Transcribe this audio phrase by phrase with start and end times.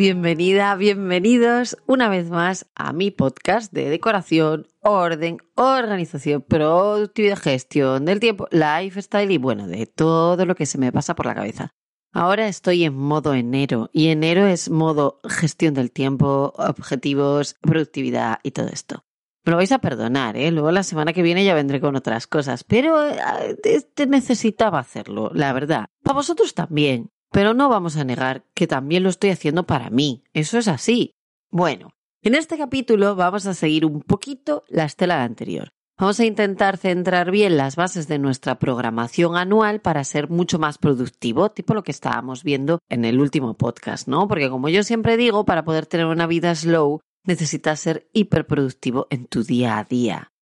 [0.00, 8.18] Bienvenida, bienvenidos una vez más a mi podcast de decoración, orden, organización, productividad, gestión del
[8.18, 11.74] tiempo, lifestyle y bueno, de todo lo que se me pasa por la cabeza.
[12.14, 18.52] Ahora estoy en modo enero y enero es modo gestión del tiempo, objetivos, productividad y
[18.52, 19.04] todo esto.
[19.44, 20.50] Me lo vais a perdonar, ¿eh?
[20.50, 25.52] Luego la semana que viene ya vendré con otras cosas, pero eh, necesitaba hacerlo, la
[25.52, 25.88] verdad.
[26.02, 27.10] Para vosotros también.
[27.30, 30.24] Pero no vamos a negar que también lo estoy haciendo para mí.
[30.32, 31.12] Eso es así.
[31.50, 31.90] Bueno,
[32.22, 35.70] en este capítulo vamos a seguir un poquito la estela anterior.
[36.00, 40.78] Vamos a intentar centrar bien las bases de nuestra programación anual para ser mucho más
[40.78, 44.26] productivo, tipo lo que estábamos viendo en el último podcast, ¿no?
[44.26, 49.26] Porque como yo siempre digo, para poder tener una vida slow, necesitas ser hiperproductivo en
[49.26, 50.32] tu día a día.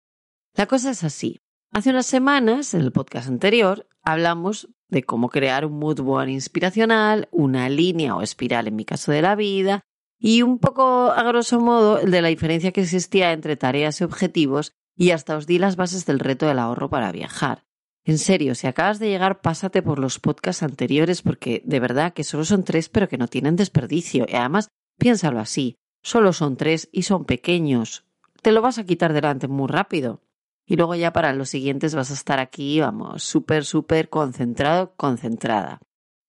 [0.55, 1.41] La cosa es así.
[1.73, 7.29] Hace unas semanas, en el podcast anterior, hablamos de cómo crear un mood board inspiracional,
[7.31, 9.83] una línea o espiral en mi caso de la vida,
[10.19, 14.73] y un poco a grosso modo de la diferencia que existía entre tareas y objetivos,
[14.97, 17.65] y hasta os di las bases del reto del ahorro para viajar.
[18.05, 22.25] En serio, si acabas de llegar, pásate por los podcasts anteriores porque de verdad que
[22.25, 24.25] solo son tres pero que no tienen desperdicio.
[24.27, 24.69] Y además,
[24.99, 28.07] piénsalo así, solo son tres y son pequeños.
[28.41, 30.23] Te lo vas a quitar delante muy rápido.
[30.69, 35.81] Y luego ya para los siguientes vas a estar aquí, vamos, súper, súper concentrado, concentrada.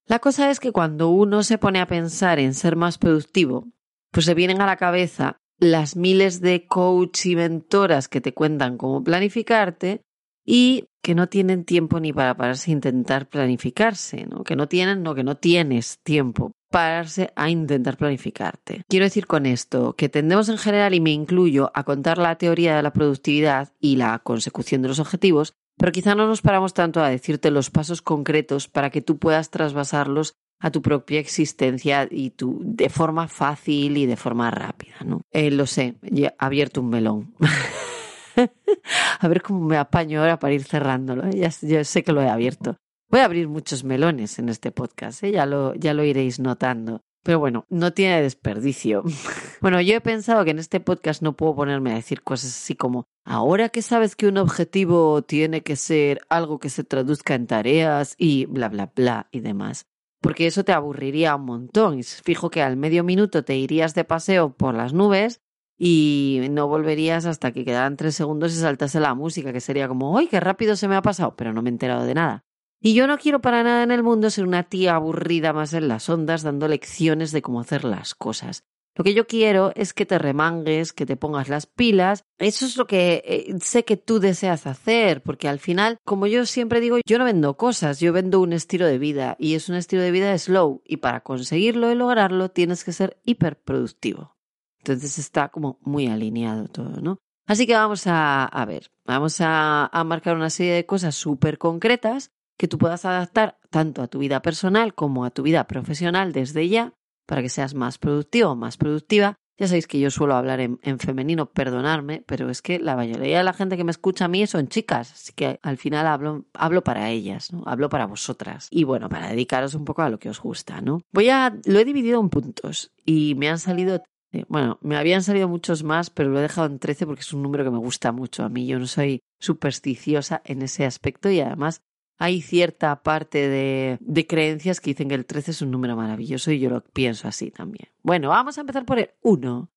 [0.06, 3.68] La cosa es que cuando uno se pone a pensar en ser más productivo,
[4.12, 8.78] pues se vienen a la cabeza las miles de coach y mentoras que te cuentan
[8.78, 10.04] cómo planificarte
[10.46, 14.46] y que no tienen tiempo ni para pararse a intentar planificarse, ¿no?
[14.46, 18.84] Que no tienen, no, que no tienes tiempo pararse a intentar planificarte.
[18.88, 22.75] Quiero decir con esto que tendemos en general, y me incluyo, a contar la teoría
[22.75, 27.02] de la productividad y la consecución de los objetivos, pero quizá no nos paramos tanto
[27.02, 32.31] a decirte los pasos concretos para que tú puedas trasvasarlos a tu propia existencia y
[32.31, 35.22] tu, de forma fácil y de forma rápida, ¿no?
[35.31, 37.34] Eh, lo sé, he abierto un melón.
[39.19, 41.28] a ver cómo me apaño ahora para ir cerrándolo.
[41.28, 41.38] ¿eh?
[41.38, 42.75] Ya, ya sé que lo he abierto.
[43.12, 45.31] Voy a abrir muchos melones en este podcast, ¿eh?
[45.31, 47.02] ya, lo, ya lo iréis notando.
[47.24, 49.03] Pero bueno, no tiene desperdicio.
[49.62, 52.75] bueno, yo he pensado que en este podcast no puedo ponerme a decir cosas así
[52.75, 57.47] como, ahora que sabes que un objetivo tiene que ser algo que se traduzca en
[57.47, 59.88] tareas y bla, bla, bla y demás.
[60.22, 61.97] Porque eso te aburriría un montón.
[61.97, 65.41] Y fijo que al medio minuto te irías de paseo por las nubes
[65.80, 70.16] y no volverías hasta que quedaran tres segundos y saltase la música, que sería como,
[70.16, 71.36] ¡ay, qué rápido se me ha pasado!
[71.36, 72.46] Pero no me he enterado de nada.
[72.81, 75.90] Y yo no quiero para nada en el mundo ser una tía aburrida más en
[75.90, 78.63] las ondas dando lecciones de cómo hacer las cosas.
[78.95, 82.23] Lo que yo quiero es que te remangues, que te pongas las pilas.
[82.38, 86.45] Eso es lo que eh, sé que tú deseas hacer, porque al final, como yo
[86.45, 89.75] siempre digo, yo no vendo cosas, yo vendo un estilo de vida y es un
[89.75, 94.35] estilo de vida slow y para conseguirlo y lograrlo tienes que ser hiperproductivo.
[94.79, 97.19] Entonces está como muy alineado todo, ¿no?
[97.46, 102.31] Así que vamos a, ver, vamos a, a marcar una serie de cosas súper concretas
[102.59, 106.68] que tú puedas adaptar tanto a tu vida personal como a tu vida profesional desde
[106.68, 106.94] ya
[107.25, 109.36] para que seas más productivo o más productiva.
[109.58, 113.44] Ya sabéis que yo suelo hablar en, femenino, perdonarme, pero es que la mayoría de
[113.44, 116.84] la gente que me escucha a mí son chicas, así que al final hablo, hablo
[116.84, 117.64] para ellas, ¿no?
[117.66, 118.67] Hablo para vosotras.
[118.72, 121.02] Y bueno, para dedicaros un poco a lo que os gusta, ¿no?
[121.11, 124.02] Voy a, lo he dividido en puntos y me han salido
[124.32, 127.34] eh, bueno, me habían salido muchos más, pero lo he dejado en 13 porque es
[127.34, 128.67] un número que me gusta mucho a mí.
[128.67, 131.82] Yo no soy supersticiosa en ese aspecto y además
[132.20, 136.52] hay cierta parte de, de, creencias que dicen que el 13 es un número maravilloso
[136.52, 137.90] y yo lo pienso así también.
[138.04, 139.72] Bueno, vamos a empezar por el 1.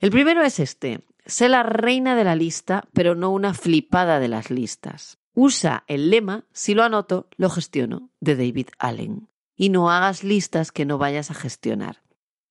[0.00, 1.04] El primero es este.
[1.26, 5.18] Sé la reina de la lista, pero no una flipada de las listas.
[5.34, 9.28] Usa el lema, si lo anoto, lo gestiono, de David Allen.
[9.54, 12.03] Y no hagas listas que no vayas a gestionar.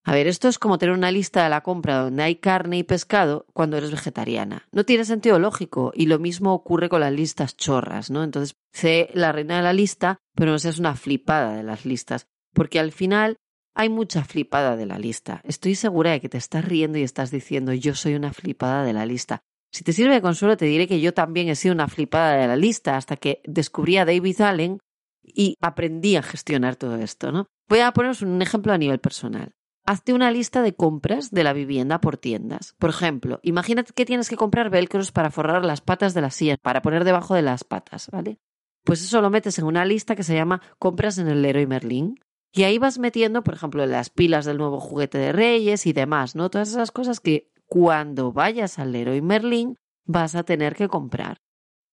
[0.05, 2.83] A ver, esto es como tener una lista de la compra donde hay carne y
[2.83, 4.67] pescado cuando eres vegetariana.
[4.71, 8.23] No tiene sentido lógico y lo mismo ocurre con las listas chorras, ¿no?
[8.23, 12.27] Entonces, sé la reina de la lista, pero no seas una flipada de las listas,
[12.53, 13.37] porque al final
[13.75, 15.41] hay mucha flipada de la lista.
[15.45, 18.93] Estoy segura de que te estás riendo y estás diciendo yo soy una flipada de
[18.93, 19.41] la lista.
[19.71, 22.47] Si te sirve de consuelo, te diré que yo también he sido una flipada de
[22.47, 24.79] la lista hasta que descubrí a David Allen
[25.23, 27.47] y aprendí a gestionar todo esto, ¿no?
[27.69, 29.53] Voy a poneros un ejemplo a nivel personal.
[29.85, 32.73] Hazte una lista de compras de la vivienda por tiendas.
[32.79, 36.55] Por ejemplo, imagínate que tienes que comprar velcros para forrar las patas de la silla,
[36.61, 38.39] para poner debajo de las patas, ¿vale?
[38.85, 42.15] Pues eso lo metes en una lista que se llama compras en el Leroy Merlin.
[42.53, 46.35] Y ahí vas metiendo, por ejemplo, las pilas del nuevo juguete de Reyes y demás,
[46.35, 46.49] ¿no?
[46.49, 49.75] Todas esas cosas que cuando vayas al Leroy Merlin
[50.05, 51.39] vas a tener que comprar.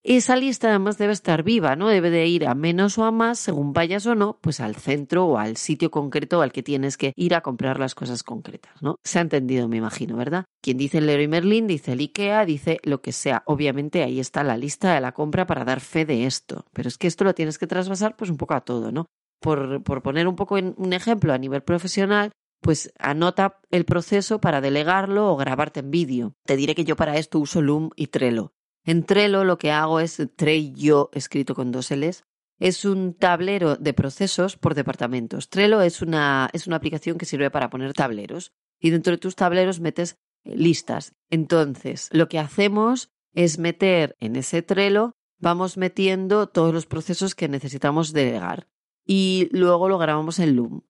[0.02, 1.88] Esa lista además debe estar viva, ¿no?
[1.88, 5.26] Debe de ir a menos o a más según vayas o no, pues al centro
[5.26, 8.96] o al sitio concreto al que tienes que ir a comprar las cosas concretas, ¿no?
[9.04, 10.46] Se ha entendido, me imagino, ¿verdad?
[10.62, 13.42] Quien dice Leroy Merlin, dice el IKEA, dice lo que sea.
[13.44, 16.96] Obviamente ahí está la lista de la compra para dar fe de esto, pero es
[16.96, 19.04] que esto lo tienes que trasvasar pues un poco a todo, ¿no?
[19.38, 22.30] Por, por poner un poco en un ejemplo a nivel profesional,
[22.62, 26.32] pues anota el proceso para delegarlo o grabarte en vídeo.
[26.46, 28.52] Te diré que yo para esto uso Loom y Trello.
[28.84, 32.24] En Trello lo que hago es Trello, escrito con dos L's.
[32.58, 35.48] Es un tablero de procesos por departamentos.
[35.48, 39.36] Trello es una, es una aplicación que sirve para poner tableros y dentro de tus
[39.36, 41.14] tableros metes eh, listas.
[41.30, 47.48] Entonces, lo que hacemos es meter en ese Trello, vamos metiendo todos los procesos que
[47.48, 48.68] necesitamos delegar
[49.06, 50.82] y luego lo grabamos en Loom.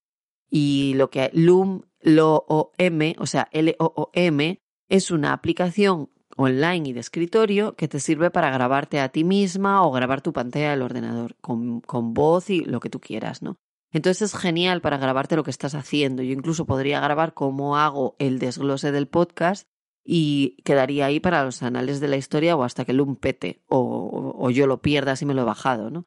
[0.48, 6.10] Y lo que Loom, L-O-O-M, o sea, L-O-O-M, es una aplicación
[6.40, 10.32] online y de escritorio que te sirve para grabarte a ti misma o grabar tu
[10.32, 13.56] pantalla del ordenador con, con voz y lo que tú quieras, ¿no?
[13.92, 16.22] Entonces es genial para grabarte lo que estás haciendo.
[16.22, 19.66] Yo incluso podría grabar cómo hago el desglose del podcast
[20.04, 24.34] y quedaría ahí para los anales de la historia o hasta que lo umpete o,
[24.38, 26.06] o yo lo pierda si me lo he bajado, ¿no?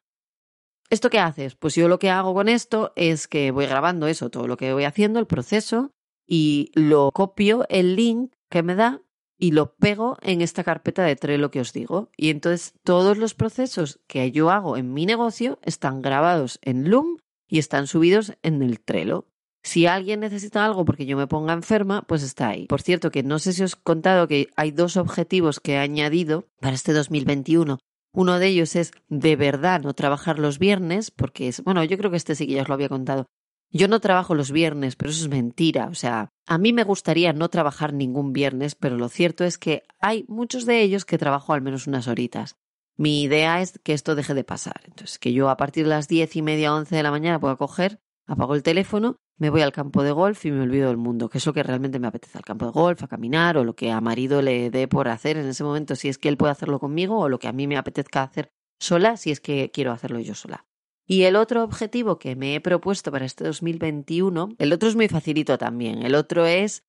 [0.90, 1.54] ¿Esto qué haces?
[1.56, 4.72] Pues yo lo que hago con esto es que voy grabando eso, todo lo que
[4.72, 5.90] voy haciendo, el proceso,
[6.26, 9.02] y lo copio el link que me da
[9.38, 12.10] y lo pego en esta carpeta de Trello que os digo.
[12.16, 17.18] Y entonces todos los procesos que yo hago en mi negocio están grabados en Loom
[17.48, 19.26] y están subidos en el Trello.
[19.62, 22.66] Si alguien necesita algo porque yo me ponga enferma, pues está ahí.
[22.66, 25.78] Por cierto, que no sé si os he contado que hay dos objetivos que he
[25.78, 27.78] añadido para este 2021.
[28.12, 32.10] Uno de ellos es de verdad no trabajar los viernes, porque es, bueno, yo creo
[32.10, 33.26] que este sí que ya os lo había contado,
[33.74, 35.86] yo no trabajo los viernes, pero eso es mentira.
[35.86, 39.82] O sea, a mí me gustaría no trabajar ningún viernes, pero lo cierto es que
[40.00, 42.56] hay muchos de ellos que trabajo al menos unas horitas.
[42.96, 44.82] Mi idea es que esto deje de pasar.
[44.84, 47.56] Entonces, que yo a partir de las diez y media, once de la mañana pueda
[47.56, 51.28] coger, apago el teléfono, me voy al campo de golf y me olvido del mundo,
[51.28, 53.74] que es lo que realmente me apetece, al campo de golf, a caminar o lo
[53.74, 56.52] que a marido le dé por hacer en ese momento, si es que él puede
[56.52, 59.90] hacerlo conmigo o lo que a mí me apetezca hacer sola, si es que quiero
[59.90, 60.64] hacerlo yo sola.
[61.06, 65.08] Y el otro objetivo que me he propuesto para este 2021, el otro es muy
[65.08, 66.84] facilito también, el otro es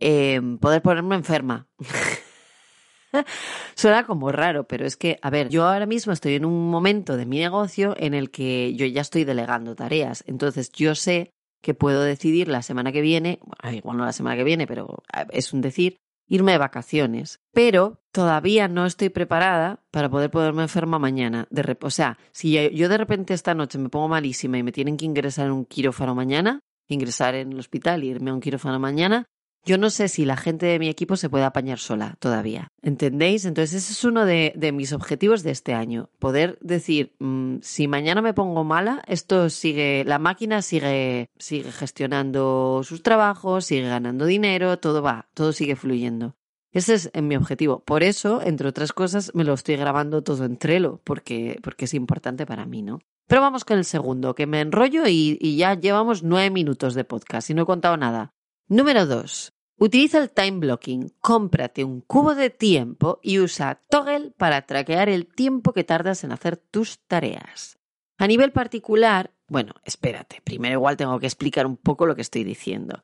[0.00, 1.68] em, poder ponerme enferma.
[3.74, 7.16] Suena como raro, pero es que, a ver, yo ahora mismo estoy en un momento
[7.16, 10.24] de mi negocio en el que yo ya estoy delegando tareas.
[10.26, 11.32] Entonces yo sé
[11.62, 13.40] que puedo decidir la semana que viene,
[13.72, 15.98] igual no la semana que viene, pero es un decir,
[16.30, 21.46] irme de vacaciones, pero todavía no estoy preparada para poder ponerme enferma mañana.
[21.50, 24.96] De o sea, si yo de repente esta noche me pongo malísima y me tienen
[24.96, 28.78] que ingresar en un quirófano mañana, ingresar en el hospital y irme a un quirófano
[28.78, 29.26] mañana,
[29.64, 32.68] yo no sé si la gente de mi equipo se puede apañar sola todavía.
[32.82, 33.44] ¿Entendéis?
[33.44, 36.10] Entonces ese es uno de, mis objetivos de este año.
[36.18, 42.82] Poder decir, mm, si mañana me pongo mala, esto sigue, la máquina sigue, sigue gestionando
[42.84, 46.36] sus trabajos, sigue ganando dinero, todo va, todo sigue fluyendo.
[46.72, 47.80] Ese es mi objetivo.
[47.80, 51.94] Por eso, entre otras cosas, me lo estoy grabando todo en Trello, porque, porque es
[51.94, 53.00] importante para mí, ¿no?
[53.26, 57.04] Pero vamos con el segundo, que me enrollo y, y ya llevamos nueve minutos de
[57.04, 58.34] podcast y no he contado nada.
[58.72, 59.52] Número 2.
[59.80, 61.08] Utiliza el time blocking.
[61.18, 66.30] Cómprate un cubo de tiempo y usa Toggle para traquear el tiempo que tardas en
[66.30, 67.80] hacer tus tareas.
[68.16, 72.44] A nivel particular, bueno, espérate, primero igual tengo que explicar un poco lo que estoy
[72.44, 73.02] diciendo.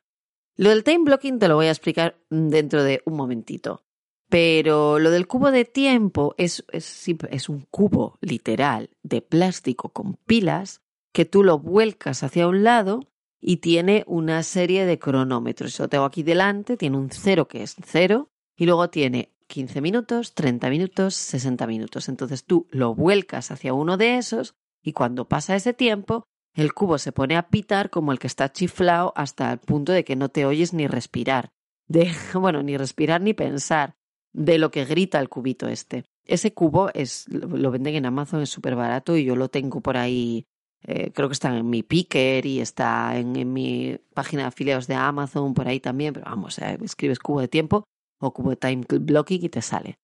[0.55, 3.83] Lo del time blocking te lo voy a explicar dentro de un momentito.
[4.29, 10.13] Pero lo del cubo de tiempo es, es, es un cubo literal de plástico con
[10.13, 10.81] pilas
[11.11, 13.01] que tú lo vuelcas hacia un lado
[13.39, 15.79] y tiene una serie de cronómetros.
[15.79, 20.33] Lo tengo aquí delante, tiene un cero que es cero y luego tiene 15 minutos,
[20.33, 22.09] 30 minutos, 60 minutos.
[22.09, 26.97] Entonces tú lo vuelcas hacia uno de esos y cuando pasa ese tiempo, el cubo
[26.97, 30.29] se pone a pitar como el que está chiflado hasta el punto de que no
[30.29, 31.49] te oyes ni respirar.
[31.87, 33.95] De, bueno, ni respirar ni pensar
[34.33, 36.05] de lo que grita el cubito este.
[36.25, 39.97] Ese cubo es, lo venden en Amazon, es súper barato y yo lo tengo por
[39.97, 40.45] ahí,
[40.83, 44.95] eh, creo que está en mi picker y está en, mi página de afiliados de
[44.95, 47.83] Amazon, por ahí también, pero vamos, eh, escribes cubo de tiempo
[48.19, 49.99] o cubo de time blocking y te sale.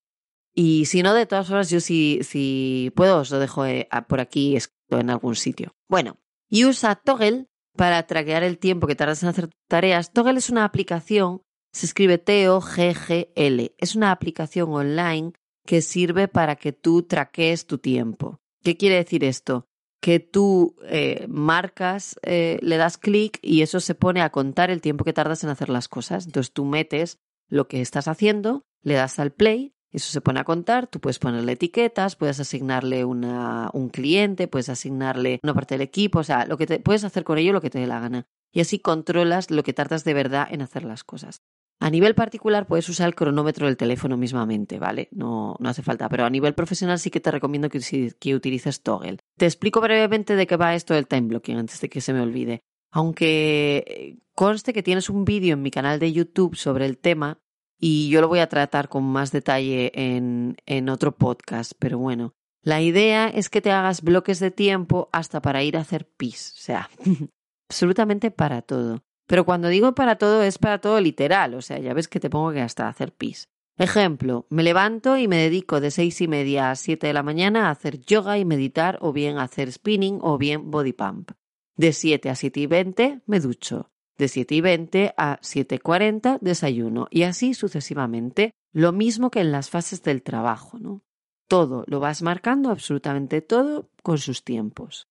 [0.55, 4.19] Y si no, de todas formas, yo si, si puedo os lo dejo eh, por
[4.19, 5.73] aquí escrito en algún sitio.
[5.89, 6.17] Bueno,
[6.49, 10.13] y usa Toggle para traquear el tiempo que tardas en hacer tareas.
[10.13, 13.75] Toggle es una aplicación, se escribe T-O-G-G-L.
[13.77, 15.33] Es una aplicación online
[15.65, 18.39] que sirve para que tú traquees tu tiempo.
[18.63, 19.65] ¿Qué quiere decir esto?
[20.03, 24.81] Que tú eh, marcas, eh, le das clic y eso se pone a contar el
[24.81, 26.25] tiempo que tardas en hacer las cosas.
[26.25, 30.43] Entonces tú metes lo que estás haciendo, le das al play, eso se pone a
[30.43, 35.83] contar, tú puedes ponerle etiquetas, puedes asignarle una, un cliente, puedes asignarle una parte del
[35.83, 38.01] equipo, o sea, lo que te, puedes hacer con ello lo que te dé la
[38.01, 38.27] gana.
[38.51, 41.43] Y así controlas lo que tardas de verdad en hacer las cosas.
[41.79, 45.09] A nivel particular puedes usar el cronómetro del teléfono mismamente, ¿vale?
[45.11, 48.81] No, no hace falta, pero a nivel profesional sí que te recomiendo que, que utilices
[48.81, 49.19] Toggle.
[49.37, 52.21] Te explico brevemente de qué va esto del time blocking antes de que se me
[52.21, 52.61] olvide.
[52.91, 57.39] Aunque eh, conste que tienes un vídeo en mi canal de YouTube sobre el tema
[57.79, 62.33] y yo lo voy a tratar con más detalle en, en otro podcast, pero bueno,
[62.61, 66.53] la idea es que te hagas bloques de tiempo hasta para ir a hacer pis,
[66.57, 66.89] o sea,
[67.69, 69.03] absolutamente para todo.
[69.27, 72.29] Pero cuando digo para todo es para todo literal, o sea, ya ves que te
[72.29, 73.47] pongo que hasta hacer pis.
[73.77, 77.67] Ejemplo, me levanto y me dedico de seis y media a siete de la mañana
[77.67, 81.31] a hacer yoga y meditar o bien a hacer spinning o bien body pump.
[81.75, 83.89] De siete a siete y veinte me ducho.
[84.15, 88.51] De siete y veinte a siete y cuarenta desayuno y así sucesivamente.
[88.73, 91.01] Lo mismo que en las fases del trabajo, ¿no?
[91.47, 95.07] Todo lo vas marcando, absolutamente todo, con sus tiempos.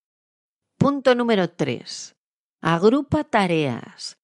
[0.79, 2.15] Punto número tres.
[2.63, 4.19] Agrupa tareas.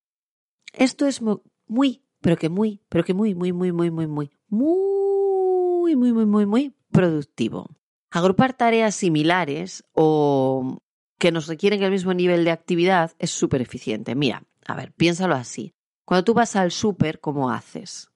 [0.73, 1.21] Esto es
[1.67, 6.27] muy, pero que muy, pero que muy, muy, muy, muy, muy, muy, muy, muy, muy,
[6.27, 7.67] muy, muy productivo.
[8.13, 10.79] Agrupar tareas similares o
[11.19, 14.15] que nos requieren el mismo nivel de actividad es súper eficiente.
[14.15, 15.75] Mira, a ver, piénsalo así.
[16.05, 18.09] Cuando tú vas al súper, ¿cómo haces?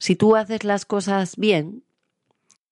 [0.00, 1.84] Si tú haces las cosas bien,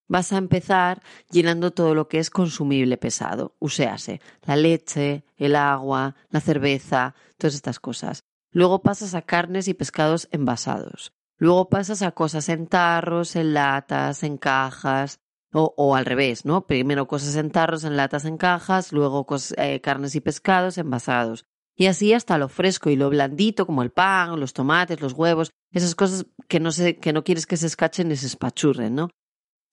[0.09, 6.17] vas a empezar llenando todo lo que es consumible pesado, uséase, la leche, el agua,
[6.31, 8.25] la cerveza, todas estas cosas.
[8.51, 11.13] Luego pasas a carnes y pescados envasados.
[11.39, 15.21] Luego pasas a cosas en tarros, en latas, en cajas,
[15.53, 16.67] o, al revés, ¿no?
[16.67, 21.47] Primero cosas en tarros, en latas, en cajas, luego eh, carnes y pescados envasados.
[21.75, 25.51] Y así hasta lo fresco y lo blandito, como el pan, los tomates, los huevos,
[25.73, 26.71] esas cosas que no,
[27.01, 29.11] que no quieres que se escachen y se espachurren, ¿no?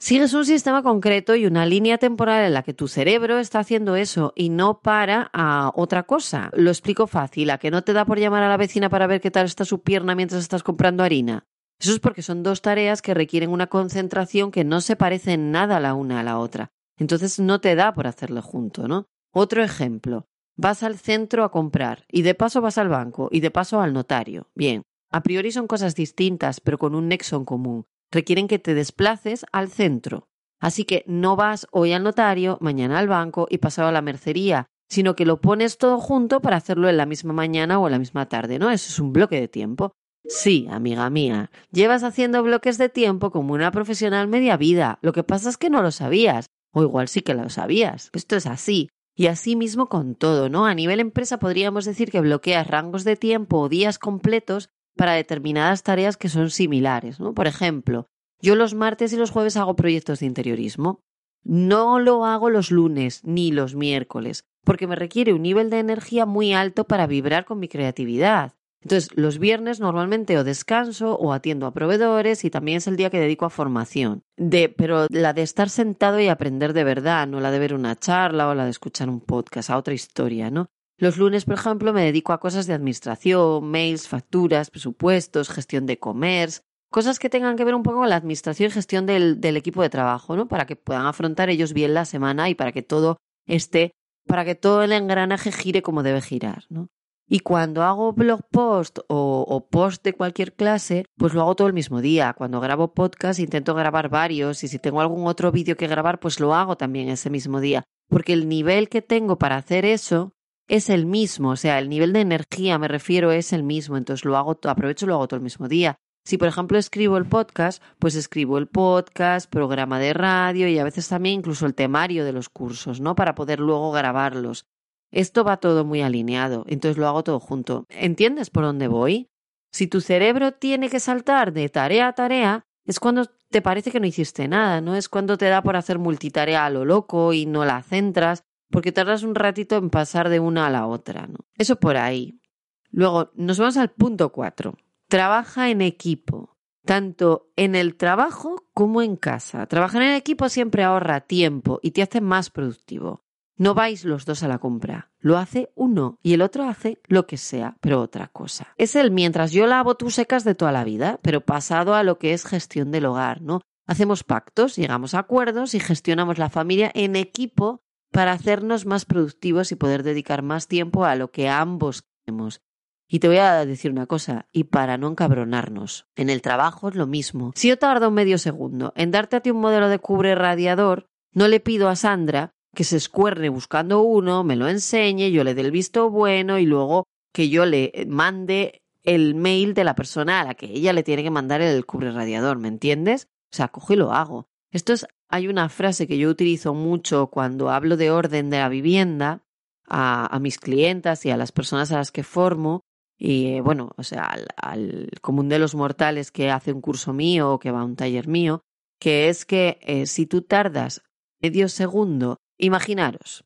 [0.03, 3.95] Sigues un sistema concreto y una línea temporal en la que tu cerebro está haciendo
[3.95, 6.49] eso y no para a otra cosa.
[6.51, 9.21] Lo explico fácil, a que no te da por llamar a la vecina para ver
[9.21, 11.47] qué tal está su pierna mientras estás comprando harina.
[11.79, 15.79] Eso es porque son dos tareas que requieren una concentración que no se parecen nada
[15.79, 16.67] la una a la otra.
[16.97, 19.05] Entonces no te da por hacerlo junto, ¿no?
[19.31, 20.27] Otro ejemplo.
[20.57, 23.93] Vas al centro a comprar y de paso vas al banco y de paso al
[23.93, 24.49] notario.
[24.53, 24.81] Bien,
[25.11, 29.45] a priori son cosas distintas, pero con un nexo en común requieren que te desplaces
[29.51, 30.29] al centro.
[30.61, 34.67] Así que no vas hoy al notario, mañana al banco y pasado a la mercería,
[34.89, 37.99] sino que lo pones todo junto para hacerlo en la misma mañana o en la
[37.99, 38.69] misma tarde, ¿no?
[38.69, 39.91] Eso es un bloque de tiempo.
[40.25, 44.99] Sí, amiga mía, llevas haciendo bloques de tiempo como una profesional media vida.
[45.01, 48.09] Lo que pasa es que no lo sabías, o igual sí que lo sabías.
[48.13, 48.89] Esto es así.
[49.15, 50.65] Y así mismo con todo, ¿no?
[50.65, 55.83] A nivel empresa podríamos decir que bloqueas rangos de tiempo o días completos para determinadas
[55.83, 57.19] tareas que son similares.
[57.19, 57.33] ¿no?
[57.33, 58.07] Por ejemplo,
[58.39, 61.01] yo los martes y los jueves hago proyectos de interiorismo.
[61.43, 66.25] No lo hago los lunes ni los miércoles, porque me requiere un nivel de energía
[66.25, 68.53] muy alto para vibrar con mi creatividad.
[68.83, 73.09] Entonces, los viernes normalmente o descanso o atiendo a proveedores y también es el día
[73.09, 74.23] que dedico a formación.
[74.35, 77.95] De, pero la de estar sentado y aprender de verdad, no la de ver una
[77.95, 80.69] charla o la de escuchar un podcast, a otra historia, ¿no?
[80.97, 85.97] Los lunes, por ejemplo, me dedico a cosas de administración, mails, facturas, presupuestos, gestión de
[85.97, 89.57] commerce, cosas que tengan que ver un poco con la administración y gestión del, del
[89.57, 90.47] equipo de trabajo, ¿no?
[90.47, 93.91] Para que puedan afrontar ellos bien la semana y para que todo esté,
[94.27, 96.87] para que todo el engranaje gire como debe girar, ¿no?
[97.27, 101.67] Y cuando hago blog post o, o, post de cualquier clase, pues lo hago todo
[101.67, 102.33] el mismo día.
[102.37, 106.39] Cuando grabo podcast intento grabar varios y si tengo algún otro vídeo que grabar, pues
[106.39, 107.83] lo hago también ese mismo día.
[108.09, 110.33] Porque el nivel que tengo para hacer eso
[110.67, 114.25] es el mismo, o sea, el nivel de energía, me refiero, es el mismo, entonces
[114.25, 115.97] lo hago, aprovecho y lo hago todo el mismo día.
[116.25, 120.85] Si, por ejemplo, escribo el podcast, pues escribo el podcast, programa de radio y a
[120.85, 123.15] veces también incluso el temario de los cursos, ¿no?
[123.15, 124.65] Para poder luego grabarlos.
[125.11, 127.85] esto va todo muy alineado, entonces lo hago todo junto.
[127.89, 129.29] ¿Entiendes por dónde voy?
[129.71, 133.99] Si tu cerebro tiene que saltar de tarea a tarea, es cuando te parece que
[133.99, 134.95] no hiciste nada, ¿no?
[134.95, 138.43] Es cuando te da por hacer multitarea a lo loco y no la centras,
[138.73, 141.45] porque tardas un ratito en pasar de una a la otra, ¿no?
[141.59, 142.41] Eso por ahí.
[142.89, 144.75] Luego, nos vamos al punto cuatro.
[145.07, 149.67] Trabaja en equipo, tanto en el trabajo como en casa.
[149.67, 153.23] Trabajar en equipo siempre ahorra tiempo y te hace más productivo.
[153.57, 155.11] No vais los dos a la compra.
[155.19, 158.73] Lo hace uno y el otro hace lo que sea, pero otra cosa.
[158.77, 162.17] Es el mientras yo lavo tú secas de toda la vida, pero pasado a lo
[162.17, 163.61] que es gestión del hogar, ¿no?
[163.85, 169.71] Hacemos pactos, llegamos a acuerdos y gestionamos la familia en equipo para hacernos más productivos
[169.71, 172.61] y poder dedicar más tiempo a lo que ambos queremos.
[173.09, 176.95] Y te voy a decir una cosa, y para no encabronarnos, en el trabajo es
[176.95, 177.51] lo mismo.
[177.55, 181.47] Si yo tardo medio segundo en darte a ti un modelo de cubre radiador, no
[181.47, 185.61] le pido a Sandra que se escuerne buscando uno, me lo enseñe, yo le dé
[185.61, 190.43] el visto bueno y luego que yo le mande el mail de la persona a
[190.45, 193.27] la que ella le tiene que mandar el cubre radiador, ¿me entiendes?
[193.51, 194.47] O sea, cojo y lo hago.
[194.73, 198.67] Esto es, hay una frase que yo utilizo mucho cuando hablo de orden de la
[198.67, 199.45] vivienda
[199.87, 202.81] a, mis clientas y a las personas a las que formo,
[203.17, 207.53] y bueno, o sea, al, al, común de los mortales que hace un curso mío
[207.53, 208.63] o que va a un taller mío,
[208.99, 211.03] que es que eh, si tú tardas
[211.39, 213.43] medio segundo Imaginaros.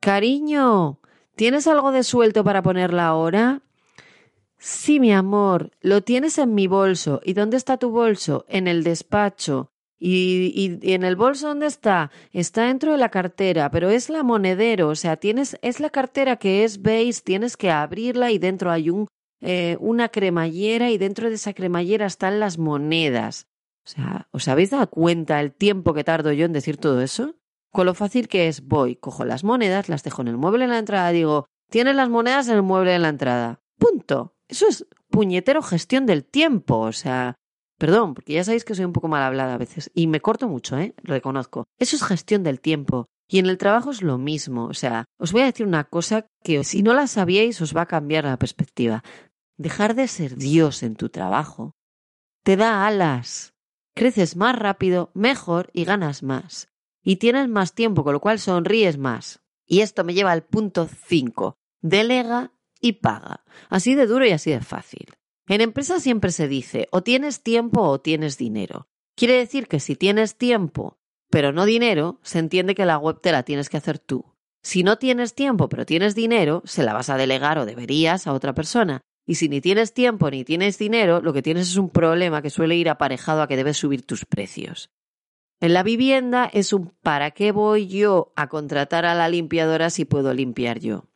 [0.00, 1.00] Cariño,
[1.36, 3.62] ¿tienes algo de suelto para ponerla ahora?
[4.56, 7.20] Sí, mi amor, lo tienes en mi bolso.
[7.24, 8.44] ¿Y dónde está tu bolso?
[8.48, 9.70] En el despacho.
[10.00, 12.10] ¿Y, en el bolso dónde está?
[12.32, 16.36] Está dentro de la cartera, pero es la monedero, o sea, tienes, es la cartera
[16.36, 19.08] que es veis, tienes que abrirla y dentro hay un,
[19.40, 23.46] eh, una cremallera y dentro de esa cremallera están las monedas.
[23.84, 27.34] O sea, ¿os habéis dado cuenta el tiempo que tardo yo en decir todo eso?
[27.72, 30.70] Con lo fácil que es, voy, cojo las monedas, las dejo en el mueble en
[30.70, 33.60] la entrada, digo, tienes las monedas en el mueble en la entrada.
[33.78, 34.34] Punto.
[34.46, 37.34] Eso es puñetero gestión del tiempo, o sea,
[37.78, 40.48] perdón, porque ya sabéis que soy un poco mal hablada a veces y me corto
[40.48, 40.94] mucho, ¿eh?
[41.02, 41.66] Reconozco.
[41.78, 43.06] Eso es gestión del tiempo.
[43.30, 46.26] Y en el trabajo es lo mismo, o sea, os voy a decir una cosa
[46.42, 49.04] que si no la sabíais os va a cambiar la perspectiva.
[49.58, 51.72] Dejar de ser Dios en tu trabajo
[52.42, 53.54] te da alas.
[53.94, 56.68] Creces más rápido, mejor y ganas más
[57.08, 59.40] y tienes más tiempo, con lo cual sonríes más.
[59.66, 61.56] Y esto me lleva al punto 5.
[61.80, 63.44] Delega y paga.
[63.70, 65.06] Así de duro y así de fácil.
[65.48, 68.86] En empresa siempre se dice o tienes tiempo o tienes dinero.
[69.16, 70.98] Quiere decir que si tienes tiempo
[71.30, 74.24] pero no dinero, se entiende que la web te la tienes que hacer tú.
[74.62, 78.32] Si no tienes tiempo pero tienes dinero, se la vas a delegar o deberías a
[78.32, 79.00] otra persona.
[79.26, 82.50] Y si ni tienes tiempo ni tienes dinero, lo que tienes es un problema que
[82.50, 84.90] suele ir aparejado a que debes subir tus precios.
[85.60, 90.04] En la vivienda es un ¿para qué voy yo a contratar a la limpiadora si
[90.04, 91.08] puedo limpiar yo?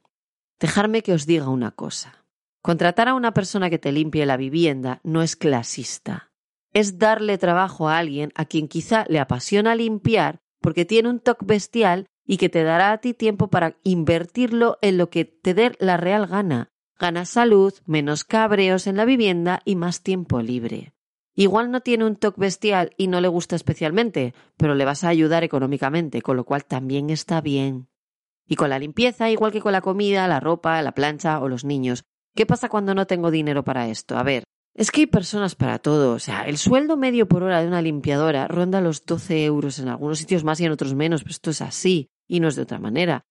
[0.61, 2.22] Dejarme que os diga una cosa.
[2.62, 6.31] Contratar a una persona que te limpie la vivienda no es clasista.
[6.72, 11.44] Es darle trabajo a alguien a quien quizá le apasiona limpiar porque tiene un toque
[11.44, 15.72] bestial y que te dará a ti tiempo para invertirlo en lo que te dé
[15.81, 16.68] la real gana.
[17.01, 20.94] Ganas salud, menos cabreos en la vivienda y más tiempo libre.
[21.35, 25.09] Igual no tiene un toque bestial y no le gusta especialmente, pero le vas a
[25.09, 27.88] ayudar económicamente, con lo cual también está bien.
[28.46, 31.64] Y con la limpieza, igual que con la comida, la ropa, la plancha o los
[31.64, 32.05] niños.
[32.35, 34.16] ¿Qué pasa cuando no tengo dinero para esto?
[34.16, 36.14] A ver, es que hay personas para todo.
[36.14, 39.88] O sea, el sueldo medio por hora de una limpiadora ronda los 12 euros en
[39.88, 42.62] algunos sitios más y en otros menos, pero esto es así y no es de
[42.62, 43.23] otra manera.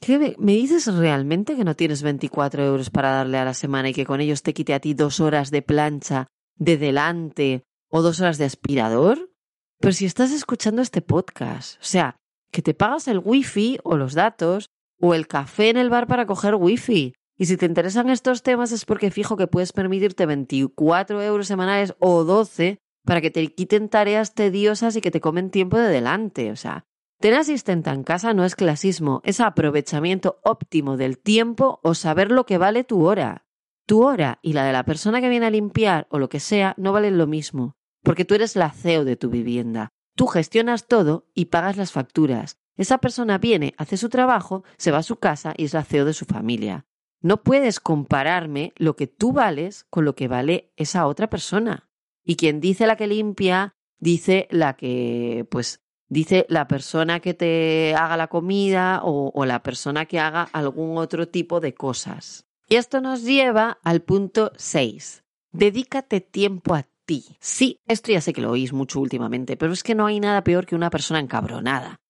[0.00, 3.94] ¿Qué me dices realmente que no tienes 24 euros para darle a la semana y
[3.94, 6.26] que con ellos te quite a ti dos horas de plancha
[6.56, 9.30] de delante o dos horas de aspirador?
[9.78, 12.16] Pero si estás escuchando este podcast, o sea,
[12.50, 16.26] que te pagas el wifi o los datos o el café en el bar para
[16.26, 17.12] coger wifi.
[17.40, 21.94] Y si te interesan estos temas es porque fijo que puedes permitirte 24 euros semanales
[21.98, 22.76] o 12
[23.06, 26.50] para que te quiten tareas tediosas y que te comen tiempo de delante.
[26.50, 26.84] O sea,
[27.18, 32.44] tener asistente en casa no es clasismo, es aprovechamiento óptimo del tiempo o saber lo
[32.44, 33.46] que vale tu hora.
[33.86, 36.74] Tu hora y la de la persona que viene a limpiar o lo que sea
[36.76, 37.72] no valen lo mismo,
[38.02, 39.88] porque tú eres la CEO de tu vivienda.
[40.14, 42.58] Tú gestionas todo y pagas las facturas.
[42.76, 46.04] Esa persona viene, hace su trabajo, se va a su casa y es la CEO
[46.04, 46.84] de su familia.
[47.22, 51.90] No puedes compararme lo que tú vales con lo que vale esa otra persona.
[52.24, 57.94] Y quien dice la que limpia, dice la que, pues, dice la persona que te
[57.94, 62.46] haga la comida o, o la persona que haga algún otro tipo de cosas.
[62.68, 65.24] Y esto nos lleva al punto 6.
[65.52, 67.36] Dedícate tiempo a ti.
[67.40, 70.44] Sí, esto ya sé que lo oís mucho últimamente, pero es que no hay nada
[70.44, 72.00] peor que una persona encabronada.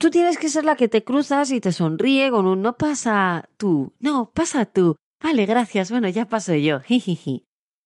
[0.00, 3.50] Tú tienes que ser la que te cruzas y te sonríe con un no pasa
[3.58, 4.96] tú, no, pasa tú.
[5.22, 6.80] Vale, gracias, bueno, ya paso yo.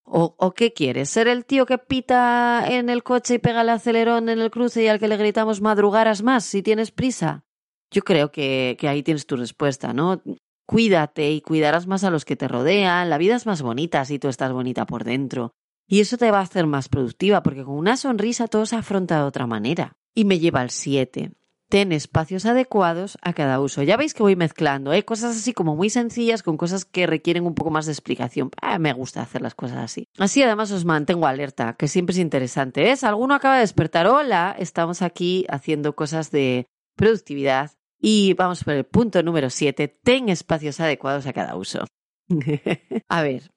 [0.04, 1.10] ¿O, ¿O qué quieres?
[1.10, 4.84] ¿Ser el tío que pita en el coche y pega el acelerón en el cruce
[4.84, 7.42] y al que le gritamos madrugaras más si tienes prisa?
[7.90, 10.22] Yo creo que, que ahí tienes tu respuesta, ¿no?
[10.66, 13.10] Cuídate y cuidarás más a los que te rodean.
[13.10, 15.50] La vida es más bonita si tú estás bonita por dentro.
[15.88, 19.16] Y eso te va a hacer más productiva, porque con una sonrisa todo se afronta
[19.16, 19.96] de otra manera.
[20.14, 21.32] Y me lleva al 7.
[21.68, 23.82] Ten espacios adecuados a cada uso.
[23.82, 25.04] Ya veis que voy mezclando, ¿eh?
[25.04, 28.50] cosas así como muy sencillas con cosas que requieren un poco más de explicación.
[28.60, 30.06] Ah, me gusta hacer las cosas así.
[30.18, 32.82] Así además os mantengo alerta, que siempre es interesante.
[32.82, 33.02] ¿Ves?
[33.02, 34.06] Alguno acaba de despertar.
[34.06, 37.72] Hola, estamos aquí haciendo cosas de productividad.
[37.98, 39.88] Y vamos por el punto número 7.
[39.88, 41.86] Ten espacios adecuados a cada uso.
[43.08, 43.50] a ver,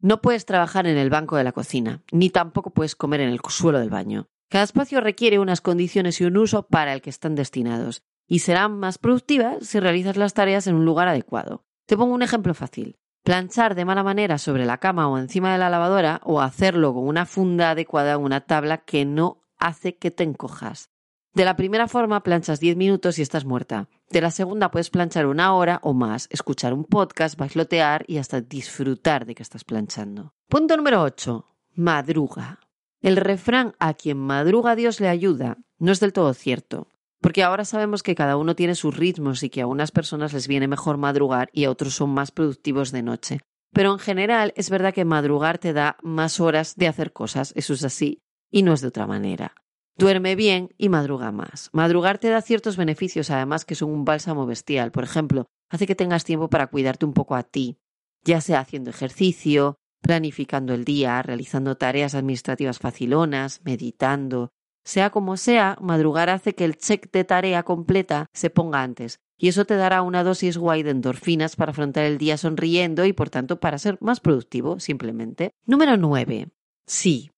[0.00, 3.40] no puedes trabajar en el banco de la cocina, ni tampoco puedes comer en el
[3.48, 4.28] suelo del baño.
[4.54, 8.78] Cada espacio requiere unas condiciones y un uso para el que están destinados, y serán
[8.78, 11.64] más productivas si realizas las tareas en un lugar adecuado.
[11.86, 12.96] Te pongo un ejemplo fácil.
[13.24, 17.08] Planchar de mala manera sobre la cama o encima de la lavadora, o hacerlo con
[17.08, 20.90] una funda adecuada en una tabla que no hace que te encojas.
[21.32, 23.88] De la primera forma planchas 10 minutos y estás muerta.
[24.08, 28.40] De la segunda puedes planchar una hora o más, escuchar un podcast, bailotear y hasta
[28.40, 30.32] disfrutar de que estás planchando.
[30.48, 31.44] Punto número 8.
[31.74, 32.60] Madruga.
[33.04, 36.88] El refrán a quien madruga Dios le ayuda no es del todo cierto,
[37.20, 40.48] porque ahora sabemos que cada uno tiene sus ritmos y que a unas personas les
[40.48, 43.40] viene mejor madrugar y a otros son más productivos de noche.
[43.74, 47.74] Pero en general es verdad que madrugar te da más horas de hacer cosas, eso
[47.74, 49.54] es así, y no es de otra manera.
[49.98, 51.68] Duerme bien y madruga más.
[51.74, 54.92] Madrugar te da ciertos beneficios, además que son un bálsamo bestial.
[54.92, 57.76] Por ejemplo, hace que tengas tiempo para cuidarte un poco a ti,
[58.24, 64.50] ya sea haciendo ejercicio, planificando el día, realizando tareas administrativas facilonas, meditando.
[64.84, 69.48] Sea como sea, madrugar hace que el check de tarea completa se ponga antes, y
[69.48, 73.30] eso te dará una dosis guay de endorfinas para afrontar el día sonriendo y por
[73.30, 75.52] tanto para ser más productivo, simplemente.
[75.64, 76.48] Número 9.
[76.86, 77.30] Sí,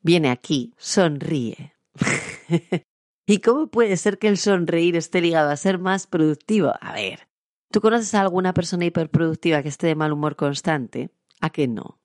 [0.00, 1.74] viene aquí, sonríe.
[3.26, 6.72] ¿Y cómo puede ser que el sonreír esté ligado a ser más productivo?
[6.80, 7.28] A ver,
[7.70, 11.10] ¿tú conoces a alguna persona hiperproductiva que esté de mal humor constante?
[11.42, 11.98] ¿A qué no?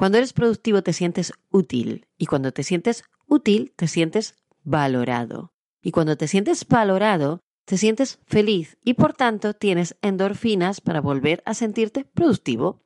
[0.00, 4.34] Cuando eres productivo te sientes útil y cuando te sientes útil te sientes
[4.64, 5.52] valorado.
[5.82, 11.42] Y cuando te sientes valorado te sientes feliz y por tanto tienes endorfinas para volver
[11.44, 12.80] a sentirte productivo.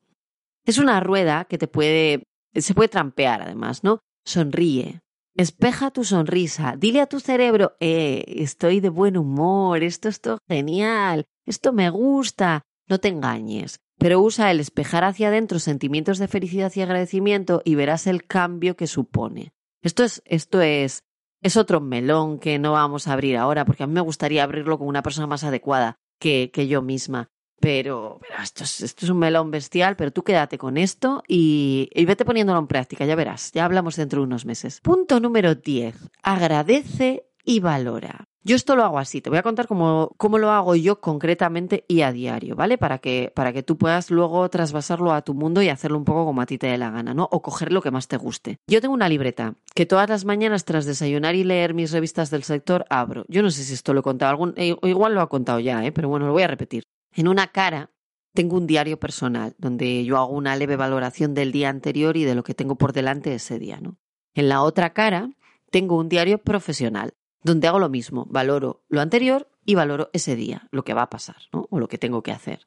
[0.64, 4.00] Es una rueda que te puede se puede trampear además, ¿no?
[4.24, 5.00] Sonríe,
[5.36, 11.26] Espeja tu sonrisa, dile a tu cerebro, eh, estoy de buen humor, esto es genial,
[11.46, 12.62] esto me gusta.
[12.88, 17.74] No te engañes, pero usa el espejar hacia adentro sentimientos de felicidad y agradecimiento y
[17.74, 19.52] verás el cambio que supone.
[19.82, 21.04] Esto es, esto es,
[21.40, 24.78] es otro melón que no vamos a abrir ahora, porque a mí me gustaría abrirlo
[24.78, 27.28] con una persona más adecuada que, yo misma.
[27.60, 32.58] Pero, esto, es, un melón bestial, pero tú quédate con esto y, y, vete poniéndolo
[32.58, 34.80] en práctica, ya verás, ya hablamos dentro de unos meses.
[34.80, 35.94] Punto número 10.
[36.22, 38.28] Agradece y valora.
[38.46, 41.86] Yo esto lo hago así, te voy a contar cómo, cómo, lo hago yo concretamente
[41.88, 42.76] y a diario, ¿vale?
[42.76, 46.26] Para que, para que tú puedas luego trasvasarlo a tu mundo y hacerlo un poco
[46.26, 47.26] como a ti te dé la gana, ¿no?
[47.32, 48.58] O coger lo que más te guste.
[48.66, 52.42] Yo tengo una libreta que todas las mañanas tras desayunar y leer mis revistas del
[52.42, 53.24] sector abro.
[53.28, 55.82] Yo no sé si esto lo he contado, algún, eh, igual lo ha contado ya,
[55.82, 55.90] ¿eh?
[55.90, 56.84] Pero bueno, lo voy a repetir.
[57.14, 57.92] En una cara
[58.34, 62.34] tengo un diario personal donde yo hago una leve valoración del día anterior y de
[62.34, 63.96] lo que tengo por delante ese día, ¿no?
[64.34, 65.30] En la otra cara
[65.70, 70.66] tengo un diario profesional donde hago lo mismo, valoro lo anterior y valoro ese día,
[70.72, 71.36] lo que va a pasar.
[71.52, 72.66] O lo que tengo que hacer.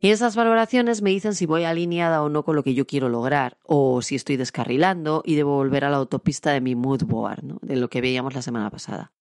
[0.00, 3.08] Y esas valoraciones me dicen si voy alineada o no con lo que yo quiero
[3.08, 7.42] lograr, o si estoy descarrilando y debo volver a la autopista de mi mood board,
[7.62, 9.12] de lo que veíamos la semana pasada.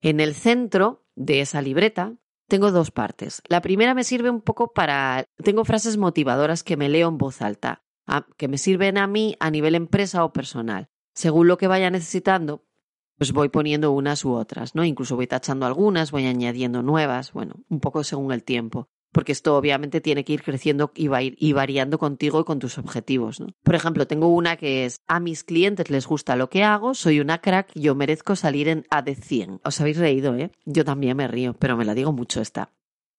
[0.00, 2.14] En el centro de esa libreta
[2.46, 3.42] tengo dos partes.
[3.48, 5.24] La primera me sirve un poco para...
[5.42, 7.82] Tengo frases motivadoras que me leo en voz alta,
[8.36, 10.90] que me sirven a mí a nivel empresa o personal.
[11.14, 12.64] Según lo que vaya necesitando,
[13.18, 14.84] pues voy poniendo unas u otras, ¿no?
[14.84, 19.56] Incluso voy tachando algunas, voy añadiendo nuevas, bueno, un poco según el tiempo porque esto
[19.56, 22.78] obviamente tiene que ir creciendo y, va a ir, y variando contigo y con tus
[22.78, 23.40] objetivos.
[23.40, 23.48] ¿no?
[23.62, 27.20] Por ejemplo, tengo una que es, a mis clientes les gusta lo que hago, soy
[27.20, 29.60] una crack, yo merezco salir en A de 100.
[29.64, 30.50] Os habéis reído, ¿eh?
[30.64, 32.72] Yo también me río, pero me la digo mucho esta.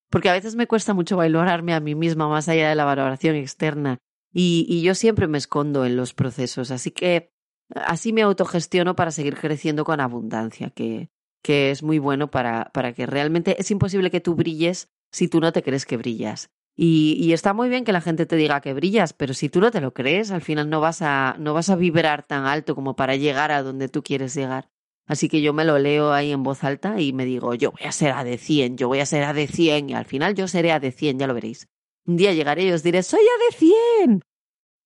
[0.10, 3.36] Porque a veces me cuesta mucho valorarme a mí misma más allá de la valoración
[3.36, 4.00] externa.
[4.36, 7.33] Y yo siempre me escondo en los procesos, así que
[7.76, 11.10] así me autogestiono para seguir creciendo con abundancia, que,
[11.44, 15.40] que es muy bueno para, para que realmente es imposible que tú brilles si tú
[15.40, 16.50] no te crees que brillas.
[16.76, 19.62] Y, y, está muy bien que la gente te diga que brillas, pero si tú
[19.62, 22.74] no te lo crees, al final no vas a, no vas a vibrar tan alto
[22.74, 24.70] como para llegar a donde tú quieres llegar.
[25.06, 27.88] Así que yo me lo leo ahí en voz alta y me digo, yo voy
[27.88, 30.34] a ser A de 100, yo voy a ser A de 100 y al final
[30.34, 31.68] yo seré A de 100, ya lo veréis.
[32.06, 34.22] Un día llegaré y os diré, soy A de 100.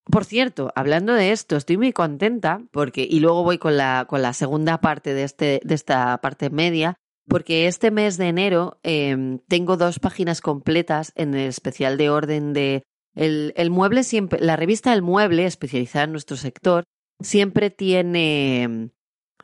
[0.09, 4.21] Por cierto, hablando de esto, estoy muy contenta porque, y luego voy con la, con
[4.21, 6.95] la segunda parte de, este, de esta parte media,
[7.27, 12.53] porque este mes de enero em, tengo dos páginas completas en el especial de orden
[12.53, 12.83] de
[13.15, 16.83] el, el, mueble siempre, la revista El Mueble, especializada en nuestro sector,
[17.19, 18.89] siempre tiene em,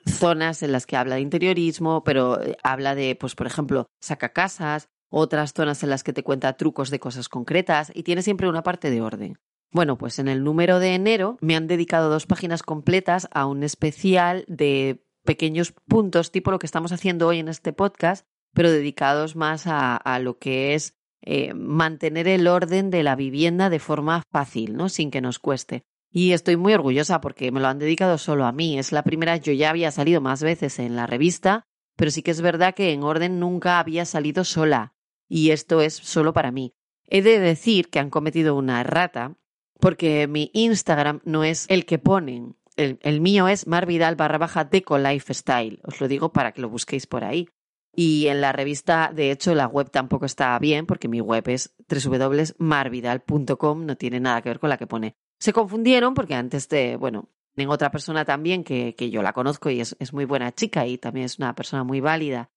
[0.06, 4.88] zonas en las que habla de interiorismo, pero eh, habla de, pues, por ejemplo, sacacasas,
[5.10, 8.64] otras zonas en las que te cuenta trucos de cosas concretas y tiene siempre una
[8.64, 9.38] parte de orden.
[9.74, 13.64] Bueno, pues en el número de enero me han dedicado dos páginas completas a un
[13.64, 19.36] especial de pequeños puntos, tipo lo que estamos haciendo hoy en este podcast, pero dedicados
[19.36, 24.76] más a, lo que es eh, mantener el orden de la vivienda de forma fácil,
[24.76, 24.90] ¿no?
[24.90, 25.86] Sin que nos cueste.
[26.12, 28.78] Y estoy muy orgullosa porque me lo han dedicado solo a mí.
[28.78, 31.64] Es la primera, yo ya había salido más veces en la revista,
[31.96, 34.94] pero sí que es verdad que en orden nunca había salido sola.
[35.28, 36.76] Y esto es solo para mí.
[37.08, 39.36] He de decir que han cometido una errata
[39.84, 44.98] porque mi Instagram no es el que ponen el, mío es marvidal barra baja deco
[44.98, 45.82] lifestyle.
[45.84, 47.50] Os lo digo para que lo busquéis por ahí.
[47.94, 51.76] Y en la revista, de hecho, la web tampoco está bien porque mi web es
[51.88, 55.16] www.marvidal.com, no tiene nada que ver con la que pone.
[55.38, 59.70] Se confundieron porque antes de, bueno, en otra persona también que, que yo la conozco
[59.70, 62.50] y es, es, muy buena chica y también es una persona muy válida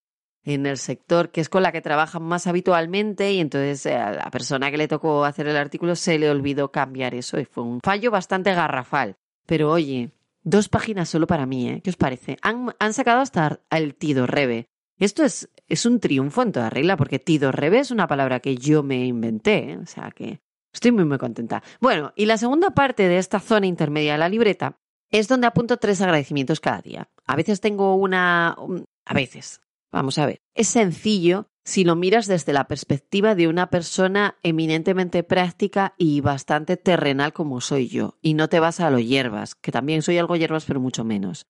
[0.46, 4.12] en el sector, que es con la que trabajan más habitualmente y entonces eh, a
[4.12, 7.64] la persona que le tocó hacer el artículo se le olvidó cambiar eso y fue
[7.64, 9.16] un fallo bastante garrafal.
[9.44, 10.12] Pero oye,
[10.44, 11.80] dos páginas solo para mí, ¿eh?
[11.82, 12.38] ¿Qué os parece?
[12.42, 14.68] Han, han sacado hasta el Tido Rebe.
[14.98, 18.56] Esto es, es un triunfo en toda regla, porque Tido Rebe es una palabra que
[18.56, 19.78] yo me inventé, ¿eh?
[19.78, 20.40] o sea que
[20.72, 21.62] estoy muy, muy contenta.
[21.80, 24.78] Bueno, y la segunda parte de esta zona intermedia de la libreta
[25.10, 27.08] es donde apunto tres agradecimientos cada día.
[27.26, 28.56] A veces tengo una...
[29.04, 29.60] A veces.
[29.96, 30.42] Vamos a ver.
[30.54, 36.76] Es sencillo si lo miras desde la perspectiva de una persona eminentemente práctica y bastante
[36.76, 40.36] terrenal como soy yo, y no te vas a lo hierbas, que también soy algo
[40.36, 41.46] hierbas, pero mucho menos.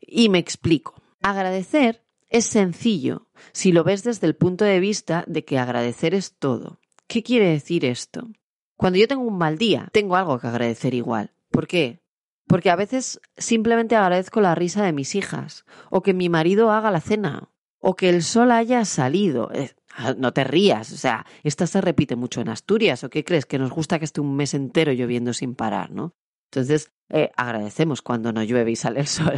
[0.00, 1.02] Y me explico.
[1.20, 6.38] Agradecer es sencillo si lo ves desde el punto de vista de que agradecer es
[6.38, 6.78] todo.
[7.08, 8.28] ¿Qué quiere decir esto?
[8.76, 11.32] Cuando yo tengo un mal día, tengo algo que agradecer igual.
[11.50, 12.04] ¿Por qué?
[12.46, 16.92] Porque a veces simplemente agradezco la risa de mis hijas, o que mi marido haga
[16.92, 17.50] la cena,
[17.86, 19.50] o que el sol haya salido.
[19.94, 23.44] Ah, no te rías, o sea, esta se repite mucho en Asturias, ¿o qué crees?
[23.44, 26.14] Que nos gusta que esté un mes entero lloviendo sin parar, ¿no?
[26.50, 29.34] Entonces, eh, agradecemos cuando no llueve y sale el sol.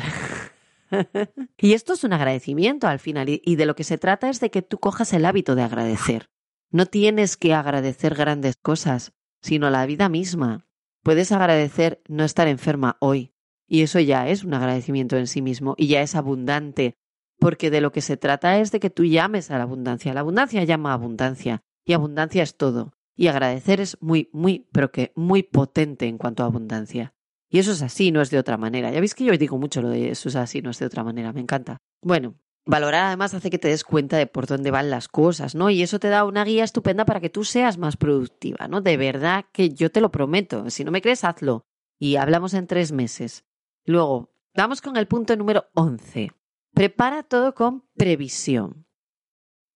[1.59, 4.51] y esto es un agradecimiento al final, y de lo que se trata es de
[4.51, 6.31] que tú cojas el hábito de agradecer.
[6.71, 10.69] No tienes que agradecer grandes cosas, sino la vida misma.
[11.03, 13.35] Puedes agradecer no estar enferma hoy,
[13.67, 16.97] y eso ya es un agradecimiento en sí mismo, y ya es abundante
[17.39, 20.15] porque de lo que se trata es de que tú llames a la abundancia.
[20.15, 22.93] La abundancia llama a abundancia y abundancia es todo.
[23.15, 27.15] Y agradecer es muy, muy, pero que muy potente en cuanto a abundancia.
[27.49, 28.91] Y eso es así, no es de otra manera.
[28.91, 31.05] Ya veis que yo digo mucho lo de eso es así, no es de otra
[31.05, 31.79] manera, me encanta.
[32.03, 32.35] Bueno,
[32.67, 35.71] valorar además hace que te des cuenta de por dónde van las cosas, ¿no?
[35.71, 38.81] Y eso te da una guía estupenda para que tú seas más productiva, ¿no?
[38.81, 40.69] De verdad que yo te lo prometo.
[40.71, 41.65] Si no me crees, hazlo.
[41.99, 43.45] Y hablamos en tres meses.
[43.85, 46.33] Luego, vamos con el punto número 11.
[46.77, 48.87] Prepara todo con previsión.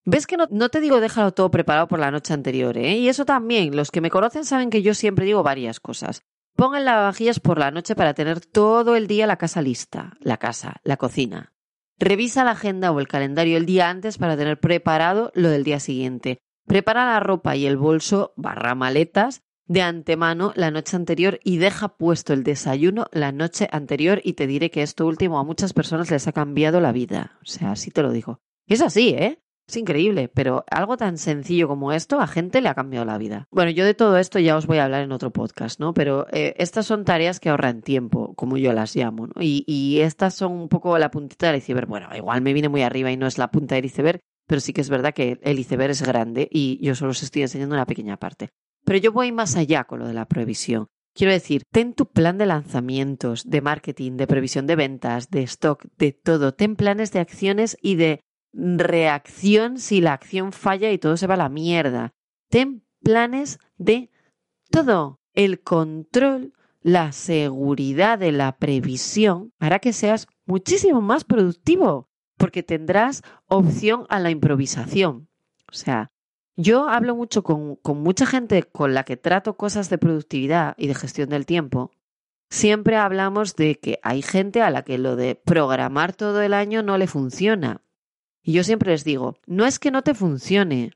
[0.05, 2.77] ¿Ves que no, te digo déjalo todo preparado por la noche anterior?
[2.77, 2.93] ¿eh?
[2.93, 6.21] Y eso también, los que me conocen saben que yo siempre digo varias cosas.
[6.55, 10.37] Pon el lavavajillas por la noche para tener todo el día la casa lista, la
[10.37, 11.55] casa, la cocina.
[11.97, 15.79] Revisa la agenda o el calendario el día antes para tener preparado lo del día
[15.79, 16.37] siguiente.
[16.67, 21.95] Prepara la ropa y el bolso barra maletas de antemano la noche anterior y deja
[21.95, 26.11] puesto el desayuno la noche anterior y te diré que esto último a muchas personas
[26.11, 27.37] les ha cambiado la vida.
[27.41, 28.41] O sea, así te lo digo.
[28.67, 29.39] es así, ¿eh?
[29.65, 33.47] Es increíble, pero algo tan sencillo como esto a gente le ha cambiado la vida.
[33.49, 35.93] Bueno, yo de todo esto ya os voy a hablar en otro podcast, ¿no?
[35.93, 39.41] Pero eh, estas son tareas que ahorran tiempo, como yo las llamo, ¿no?
[39.41, 41.87] Y, y estas son un poco la puntita del iceberg.
[41.87, 44.73] Bueno, igual me viene muy arriba y no es la punta del iceberg, pero sí
[44.73, 47.85] que es verdad que el iceberg es grande y yo solo os estoy enseñando una
[47.85, 48.49] pequeña parte.
[48.85, 50.87] Pero yo voy más allá con lo de la previsión.
[51.13, 55.85] Quiero decir, ten tu plan de lanzamientos, de marketing, de previsión de ventas, de stock,
[55.97, 56.53] de todo.
[56.53, 58.21] Ten planes de acciones y de
[58.53, 62.13] reacción si la acción falla y todo se va a la mierda.
[62.49, 64.09] Ten planes de
[64.69, 65.19] todo.
[65.33, 73.21] El control, la seguridad de la previsión hará que seas muchísimo más productivo porque tendrás
[73.47, 75.29] opción a la improvisación.
[75.71, 76.10] O sea,
[76.55, 80.95] yo hablo mucho con, mucha gente con la que trato cosas de productividad y de
[80.95, 81.91] gestión del tiempo
[82.49, 86.83] siempre hablamos de que hay gente a la que lo de programar todo el año
[86.83, 87.81] no le funciona.
[88.43, 90.91] Y yo siempre les digo, no es que no te funcione.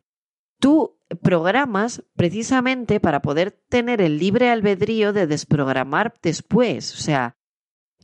[0.59, 6.93] Tú programas precisamente para poder tener el libre albedrío de desprogramar después.
[6.93, 7.34] O sea,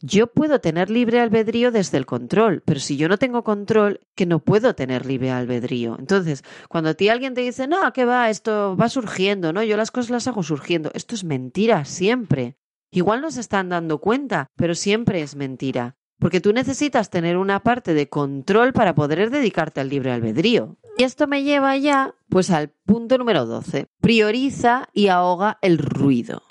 [0.02, 4.26] yo puedo tener libre albedrío desde el control, pero si yo no tengo control, que
[4.26, 5.96] no puedo tener libre albedrío.
[6.00, 8.30] Entonces, cuando a ti alguien te dice, no, ¿qué va?
[8.30, 9.64] Esto va surgiendo, ¿no?
[9.64, 10.92] Yo las cosas las hago surgiendo.
[10.94, 12.58] Esto es mentira, siempre.
[12.92, 15.96] Igual no se están dando cuenta, pero siempre es mentira.
[16.20, 20.78] Porque tú necesitas tener una parte de control para poder dedicarte al libre albedrío.
[20.98, 23.88] Y esto me lleva ya, pues, al punto número 12.
[24.02, 26.44] Prioriza y ahoga el ruido.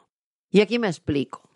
[0.50, 1.49] Y aquí me explico.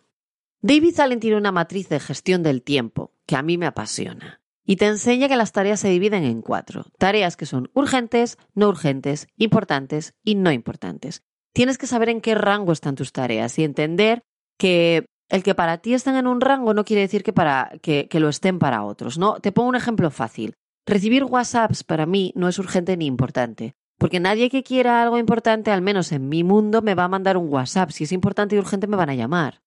[0.67, 4.77] David Allen tiene una matriz de gestión del tiempo que a mí me apasiona y
[4.77, 6.87] te enseña que las tareas se dividen en cuatro.
[6.97, 11.23] Tareas que son urgentes, no urgentes, importantes y no importantes.
[11.53, 14.23] Tienes que saber en qué rango están tus tareas y entender
[14.57, 18.09] que el que para ti estén en un rango no quiere decir que, para, que,
[18.09, 19.19] que lo estén para otros.
[19.19, 19.41] ¿no?
[19.41, 20.55] Te pongo un ejemplo fácil.
[20.87, 23.75] Recibir WhatsApps para mí no es urgente ni importante.
[23.99, 27.37] Porque nadie que quiera algo importante, al menos en mi mundo, me va a mandar
[27.37, 27.91] un WhatsApp.
[27.91, 29.61] Si es importante y urgente, me van a llamar.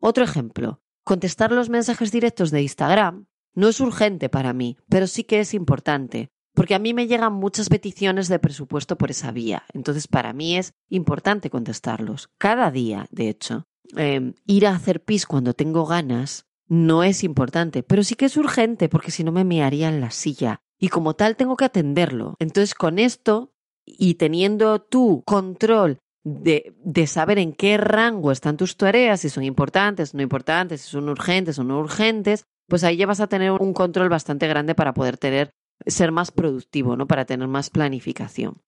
[0.00, 5.24] Otro ejemplo, contestar los mensajes directos de Instagram no es urgente para mí, pero sí
[5.24, 9.64] que es importante, porque a mí me llegan muchas peticiones de presupuesto por esa vía.
[9.72, 12.30] Entonces, para mí es importante contestarlos.
[12.38, 13.64] Cada día, de hecho.
[13.94, 18.36] Em, ir a hacer pis cuando tengo ganas no es importante, pero sí que es
[18.36, 20.60] urgente, porque si no me mearía en la silla.
[20.78, 22.34] Y como tal, tengo que atenderlo.
[22.38, 23.52] Entonces, con esto
[23.84, 29.44] y teniendo tu control de, de, saber en qué rango están tus tareas, si son
[29.44, 33.52] importantes, no importantes, si son urgentes o no urgentes, pues ahí ya vas a tener
[33.52, 35.50] un control bastante grande para poder tener,
[35.86, 37.06] ser más productivo, ¿no?
[37.06, 38.60] Para tener más planificación.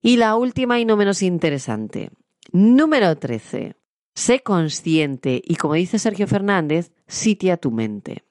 [0.00, 2.10] Y la última y no menos interesante.
[2.52, 3.76] Número 13.
[4.14, 8.24] Sé consciente y como dice Sergio Fernández, sitia tu mente.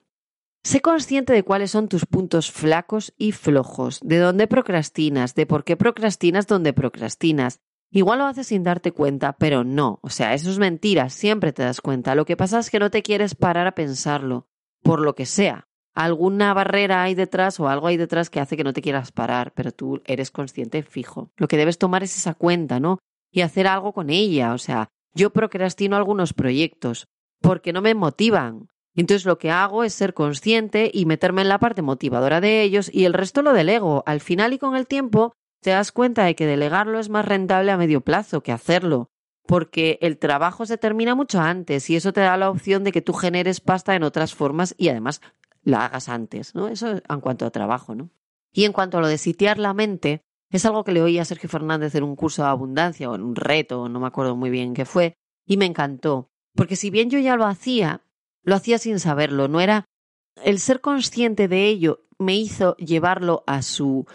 [0.63, 5.63] Sé consciente de cuáles son tus puntos flacos y flojos, de dónde procrastinas, de por
[5.63, 9.99] qué procrastinas donde procrastinas, Igual lo haces sin darte cuenta, pero no.
[10.01, 12.15] O sea, eso es mentira, siempre te das cuenta.
[12.15, 14.47] Lo que pasa es que no te quieres parar a pensarlo,
[14.83, 15.67] por lo que sea.
[15.95, 19.51] Alguna barrera hay detrás o algo hay detrás que hace que no te quieras parar,
[19.55, 21.31] pero tú eres consciente fijo.
[21.37, 22.99] Lo que debes tomar es esa cuenta, ¿no?
[23.31, 24.53] Y hacer algo con ella.
[24.53, 27.07] O sea, yo procrastino algunos proyectos
[27.41, 28.67] porque no me motivan.
[28.95, 32.89] Entonces lo que hago es ser consciente y meterme en la parte motivadora de ellos
[32.93, 34.03] y el resto lo delego.
[34.05, 37.71] Al final y con el tiempo te das cuenta de que delegarlo es más rentable
[37.71, 39.09] a medio plazo que hacerlo,
[39.45, 43.01] porque el trabajo se termina mucho antes y eso te da la opción de que
[43.01, 45.21] tú generes pasta en otras formas y además
[45.63, 46.67] la hagas antes, ¿no?
[46.67, 48.09] Eso en cuanto a trabajo, ¿no?
[48.51, 51.25] Y en cuanto a lo de sitiar la mente, es algo que le oí a
[51.25, 54.49] Sergio Fernández en un curso de abundancia o en un reto, no me acuerdo muy
[54.49, 55.13] bien qué fue,
[55.45, 58.01] y me encantó, porque si bien yo ya lo hacía,
[58.43, 59.85] lo hacía sin saberlo, no era
[60.43, 64.05] el ser consciente de ello me hizo llevarlo a su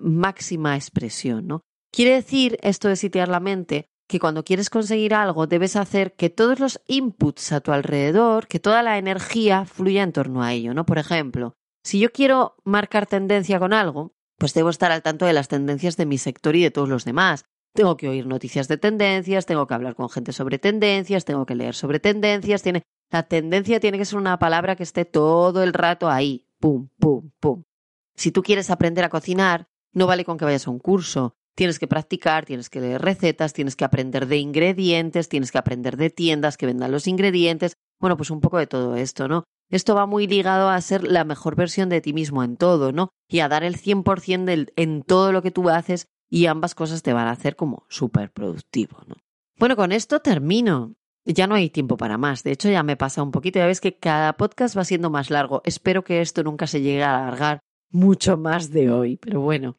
[0.00, 1.60] máxima expresión, ¿no?
[1.92, 6.30] Quiere decir esto de sitiar la mente que cuando quieres conseguir algo debes hacer que
[6.30, 10.74] todos los inputs a tu alrededor, que toda la energía fluya en torno a ello,
[10.74, 10.84] ¿no?
[10.84, 15.32] Por ejemplo, si yo quiero marcar tendencia con algo, pues debo estar al tanto de
[15.32, 17.44] las tendencias de mi sector y de todos los demás.
[17.74, 21.54] Tengo que oír noticias de tendencias, tengo que hablar con gente sobre tendencias, tengo que
[21.54, 25.72] leer sobre tendencias, tiene la tendencia tiene que ser una palabra que esté todo el
[25.72, 27.62] rato ahí, pum, pum, pum.
[28.16, 31.34] Si tú quieres aprender a cocinar, no vale con que vayas a un curso.
[31.56, 35.96] Tienes que practicar, tienes que leer recetas, tienes que aprender de ingredientes, tienes que aprender
[35.96, 37.76] de tiendas que vendan los ingredientes.
[38.00, 39.44] Bueno, pues un poco de todo esto, ¿no?
[39.70, 43.10] Esto va muy ligado a ser la mejor versión de ti mismo en todo, ¿no?
[43.28, 47.02] Y a dar el 100% del, en todo lo que tú haces y ambas cosas
[47.02, 49.14] te van a hacer como súper productivo, ¿no?
[49.58, 50.94] Bueno, con esto termino.
[51.24, 52.42] Ya no hay tiempo para más.
[52.42, 53.58] De hecho, ya me pasa un poquito.
[53.58, 55.62] Ya ves que cada podcast va siendo más largo.
[55.64, 59.16] Espero que esto nunca se llegue a alargar mucho más de hoy.
[59.16, 59.78] Pero bueno,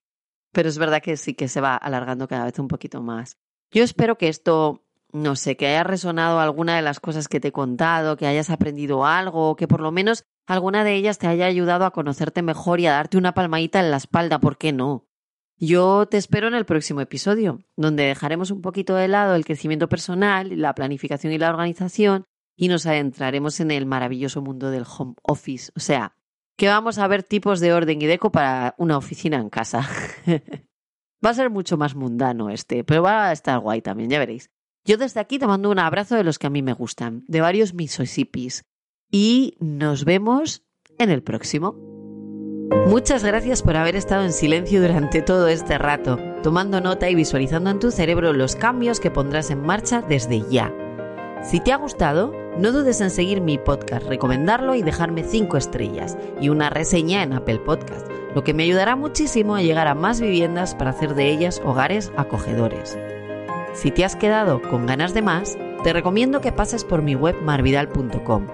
[0.55, 3.37] pero es verdad que sí que se va alargando cada vez un poquito más.
[3.71, 7.49] Yo espero que esto, no sé, que haya resonado alguna de las cosas que te
[7.49, 11.45] he contado, que hayas aprendido algo, que por lo menos alguna de ellas te haya
[11.45, 15.09] ayudado a conocerte mejor y a darte una palmadita en la espalda, ¿por qué no?
[15.57, 19.89] Yo te espero en el próximo episodio, donde dejaremos un poquito de lado el crecimiento
[19.89, 22.23] personal, la planificación y la organización
[22.55, 26.15] y nos adentraremos en el maravilloso mundo del home office, o sea,
[26.58, 29.87] que vamos a ver tipos de orden y deco para una oficina en casa.
[31.25, 34.49] va a ser mucho más mundano este, pero va a estar guay también, ya veréis.
[34.85, 37.41] Yo desde aquí te mando un abrazo de los que a mí me gustan, de
[37.41, 38.65] varios Misossipis.
[39.12, 40.63] Y nos vemos
[40.99, 41.75] en el próximo.
[42.87, 47.69] Muchas gracias por haber estado en silencio durante todo este rato, tomando nota y visualizando
[47.69, 50.71] en tu cerebro los cambios que pondrás en marcha desde ya.
[51.46, 56.17] Si te ha gustado, no dudes en seguir mi podcast, recomendarlo y dejarme 5 estrellas
[56.41, 60.19] y una reseña en Apple Podcast, lo que me ayudará muchísimo a llegar a más
[60.19, 62.98] viviendas para hacer de ellas hogares acogedores.
[63.73, 67.35] Si te has quedado con ganas de más, te recomiendo que pases por mi web
[67.43, 68.48] marvidal.com,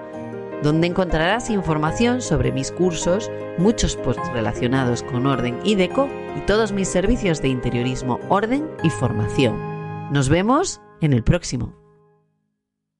[0.61, 6.73] donde encontrarás información sobre mis cursos, muchos posts relacionados con orden y deco y todos
[6.73, 10.11] mis servicios de interiorismo, orden y formación.
[10.11, 11.80] Nos vemos en el próximo.